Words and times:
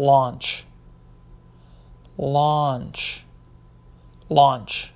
launch, 0.00 0.64
launch, 2.16 3.24
launch. 4.30 4.92